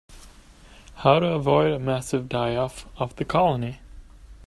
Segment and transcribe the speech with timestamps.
[0.95, 3.81] How to avoid a massive die-off of the colony.